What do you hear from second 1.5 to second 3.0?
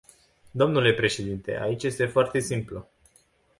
aici este foarte simplu.